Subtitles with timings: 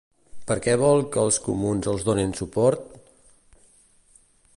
[0.51, 2.99] Per què vol que els comuns els donin suport?